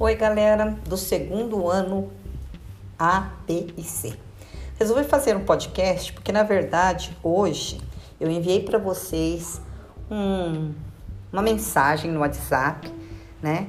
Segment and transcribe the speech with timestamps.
[0.00, 2.10] Oi, galera do segundo ano
[2.98, 4.14] A, B e C.
[4.78, 7.78] Resolvi fazer um podcast porque, na verdade, hoje
[8.18, 9.60] eu enviei para vocês
[10.10, 10.72] um,
[11.30, 12.90] uma mensagem no WhatsApp,
[13.42, 13.66] né,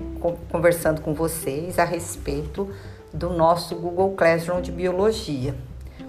[0.50, 2.74] conversando com vocês a respeito
[3.14, 5.54] do nosso Google Classroom de Biologia.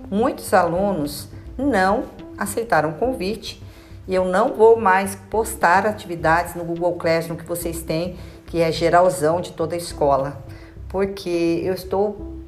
[0.09, 1.29] Muitos alunos
[1.59, 2.05] não
[2.39, 3.61] aceitaram o convite
[4.07, 8.16] e eu não vou mais postar atividades no Google Classroom que vocês têm
[8.55, 10.41] que é geralzão de toda a escola,
[10.89, 12.45] porque eu estou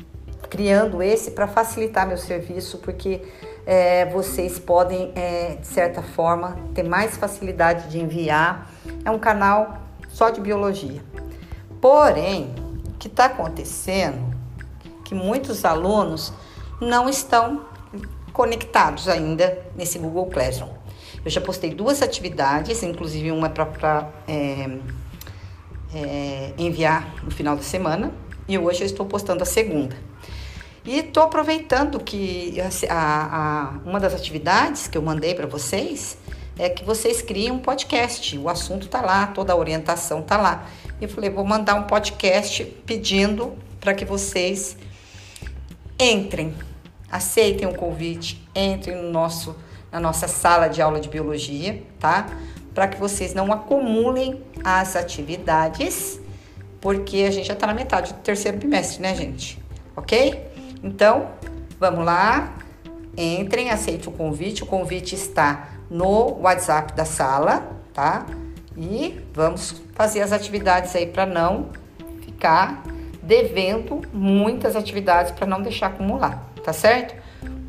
[0.49, 3.23] criando esse para facilitar meu serviço, porque
[3.67, 8.71] é, vocês podem, é, de certa forma, ter mais facilidade de enviar.
[9.05, 11.03] É um canal só de biologia.
[11.81, 12.55] Porém,
[12.87, 14.33] o que está acontecendo
[15.05, 16.33] que muitos alunos
[16.81, 17.65] não estão
[18.33, 20.71] conectados ainda nesse Google Classroom.
[21.25, 24.79] Eu já postei duas atividades, inclusive uma é para é,
[25.97, 28.13] é, enviar no final da semana
[28.49, 29.97] e hoje eu estou postando a segunda.
[30.85, 32.57] E estou aproveitando que
[32.89, 36.17] a, a, uma das atividades que eu mandei para vocês
[36.59, 38.39] é que vocês criem um podcast.
[38.39, 40.67] O assunto está lá, toda a orientação está lá.
[41.01, 44.77] E falei, vou mandar um podcast pedindo para que vocês
[45.99, 46.55] entrem,
[47.11, 49.57] aceitem o convite, entrem no nosso,
[49.91, 52.27] na nossa sala de aula de biologia, tá?
[52.77, 56.21] Para que vocês não acumulem as atividades,
[56.79, 59.59] porque a gente já está na metade do terceiro bimestre, né, gente?
[59.97, 60.47] Ok?
[60.85, 61.31] Então,
[61.81, 62.53] vamos lá,
[63.17, 64.63] entrem, aceite o convite.
[64.63, 68.27] O convite está no WhatsApp da sala, tá?
[68.77, 71.71] E vamos fazer as atividades aí para não
[72.27, 72.83] ficar
[73.23, 77.15] devendo muitas atividades para não deixar acumular, tá certo?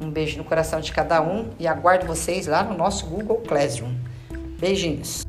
[0.01, 3.95] Um beijo no coração de cada um e aguardo vocês lá no nosso Google Classroom.
[4.59, 5.26] Beijinhos.